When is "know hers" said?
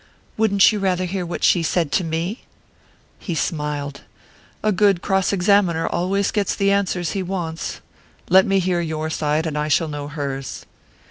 9.89-10.65